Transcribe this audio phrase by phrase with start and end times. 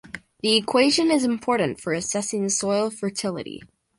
[0.41, 3.61] The equation is important for assessing soil fertility.